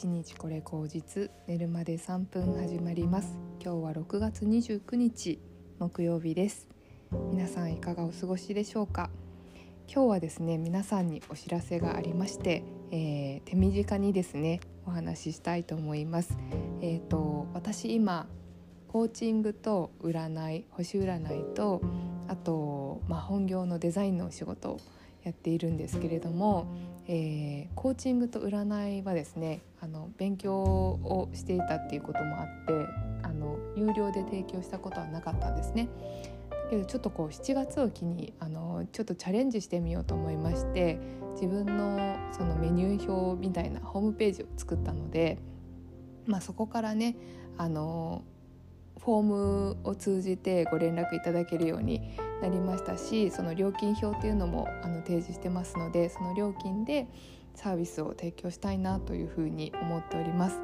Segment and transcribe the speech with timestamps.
[0.00, 3.38] 1日これ口実寝るまで3分始まります。
[3.62, 5.38] 今日は6月29日
[5.78, 6.68] 木曜日です。
[7.30, 9.10] 皆さんいかがお過ごしでしょうか？
[9.94, 16.34] 今日はですね皆さんにお知らせがありまして、えー、手短にですねお話ししたいと思います。
[16.80, 18.26] えっ、ー、と私今
[18.88, 21.82] コーチングと占い星占いと
[22.26, 24.80] あと、まあ、本業のデザインのお仕事を
[25.22, 26.66] やっているんですけれども、
[27.06, 32.72] えー、コーチングと占いはですねあの勉強をしていたっていうこともあって
[33.22, 35.88] あの有料で提供したことはなかったんですね。
[36.50, 41.00] だけどちょっとこう7月を機にあのちょっとチャレンジしてみようと思いまして
[41.32, 45.38] 自分のそのメニュー表みたいなホームページを作ったので、
[46.26, 47.16] まあ、そこからね
[47.58, 48.22] あの
[48.98, 57.06] フォームを通じてご連絡いただけるようになりましたしその料金表っていうのもあの提示してますのでその料金で
[57.54, 60.60] サービスを提供したいなというふうに思っております。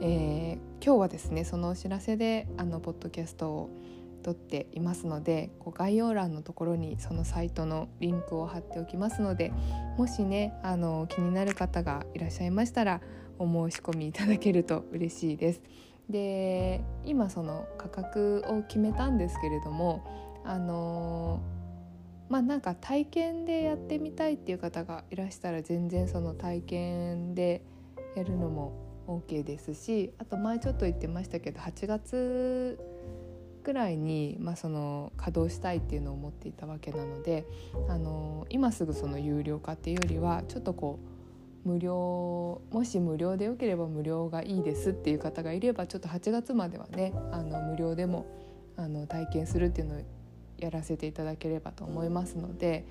[0.00, 3.70] えー、今日はですねそのお知らせであのポッドキャストを
[4.24, 9.52] 撮っていますのでこう概要欄のところにそのサイトのリンクを貼っておきますので
[9.96, 13.00] もしねあの気になる方がいらっしゃいましたら
[13.38, 15.62] お申し込みいただけると嬉しいです。
[16.08, 20.04] で今その価格を決めたんですけれども
[20.44, 21.40] あの
[22.28, 27.62] まあなんか体験でやってみたいっていう方がいらしたら全然その体験で
[28.16, 32.78] やるのも OK ですしあと前ちょっと言ってましたけど8月
[33.62, 37.46] ぐらいに、まあ、その稼働したいっていうのを思っていたわけなので
[37.88, 41.00] あの今すぐその有料化っていうよりはちょっとこ
[41.64, 48.26] う無料もし無料でよければ無料がいいですっていう方がいればちょっと8月まではねあの無料でも
[48.76, 50.00] あの体験するっていうのを
[50.64, 52.84] やらせていただければと思いますので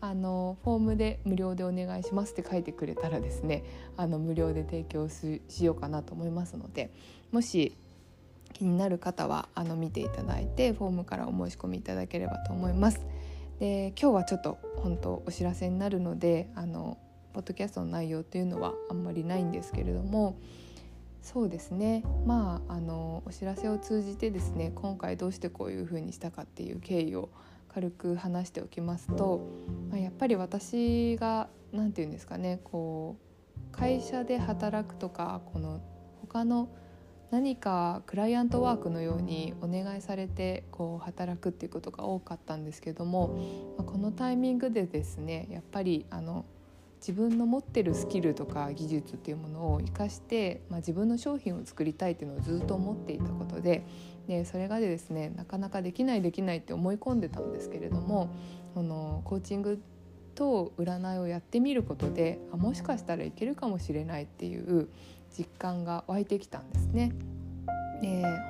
[0.00, 3.64] あのフォームで無料でお願いしますって書いてくれたらですね
[3.96, 6.90] あの無料で提供しようかなと思いますので
[7.32, 7.76] もし
[8.52, 13.00] 気になる方はあの見ていただいてフォームからお申し込みいただければと思います。
[13.58, 16.96] で今日はちょっと本当お知らせになるのであの
[17.34, 20.38] ポッドキャストの内容っていうのはあんまりないんですけれども
[21.22, 22.02] そうですね。
[22.26, 27.28] まああのお知らせを通じてですね今回どうしてこういうふうにしたかっていう経緯を
[27.68, 29.40] 軽く話しておきますと、
[29.90, 35.80] まあ、やっぱり私が何て言うんですかねこう会社で働くとかこの
[36.22, 36.68] 他の
[37.30, 43.38] 何かクライアントワークのようにお願いされてこう働くっていうことが多かったんですけども、
[43.78, 46.44] まあ、このタイミングでですねやっぱりあの
[47.00, 53.86] 自分の持ってるスキルとか技術っていうものを生かして、まあ、自分の商品を作りたいっていうのをずっと思っていたことで
[54.28, 58.30] でそれがですねなかなかできないできないって思い込んでたんですけれども
[58.74, 59.82] このコーチング
[60.34, 64.88] と占いをやってみることであもしかしたらいけるかもしれないっていう
[65.36, 67.12] 実感が湧いてきたんですね。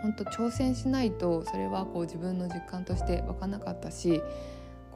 [0.03, 4.22] 本当挑戦しないとそれはこう自分の実感として分かなかったし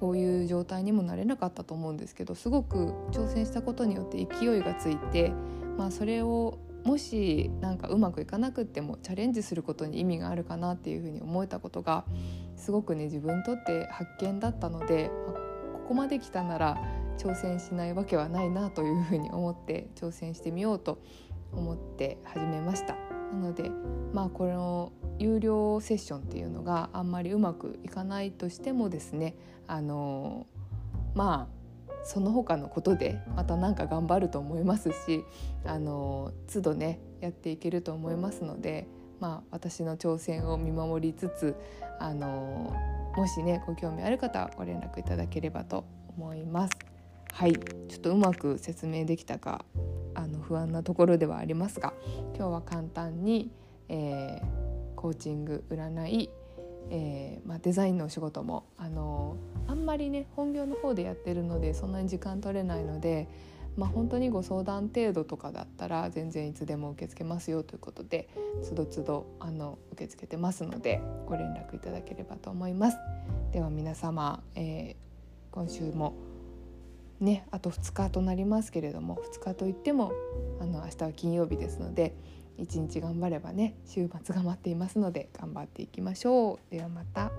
[0.01, 5.33] こういう状態にもなれなかったと思うんですけどすごく挑戦したことによって勢いがついて、
[5.79, 12.05] まあ、それをもしなんかうまくいかなくってもチャレンジすることに意味があるかなっていうふうに思えたことが
[12.57, 15.37] すごくね自分にとって発見だったので、まあ、
[15.73, 16.79] ここまで来たなら
[17.17, 20.99] 挑戦しないわけはないなというふうに思って挑戦してみようと
[21.53, 23.14] 思って始めました。
[23.33, 23.71] なので
[24.13, 29.35] まあこの有料セッションっていうのがあんまりうまくいかないとしてもですね
[29.67, 30.47] あの
[31.15, 31.65] まあ
[32.05, 35.25] その他のことでまた何か頑張ると思いますし
[35.65, 38.87] あの都度ねやっていけると思いますので、
[39.21, 41.57] まあ、私の挑戦を見守りつつ
[41.99, 42.77] あの
[43.17, 45.87] もしねご興味ある方はご連絡いただければと
[46.17, 46.73] 思います。
[47.33, 47.55] はい
[47.89, 49.65] ちょっとうまく説明できたか
[50.15, 51.93] あの不安なところではありますが
[52.37, 53.51] 今日は簡単に、
[53.89, 56.31] えー、コーチング占い、
[56.91, 59.37] えーまあ、デザインのお仕事もあの
[59.67, 63.29] あんまりね本業の方でやってるのでそんなに時間取れないので、
[63.77, 68.29] まあ、本当にご相談程度とかだったら全然いつでも受け付けますよということで
[68.63, 72.97] つどつどあの受け付けてますのでご連絡いただければと思います。
[73.53, 76.15] では皆様、えー、今週も
[77.25, 80.13] ねあと2日となりますけれども2日といっても
[80.61, 82.15] あの明日は金曜日ですので
[82.57, 86.71] 一日頑張ればね週末が待っていますので頑張っていきましょう。
[86.71, 87.33] ではまた。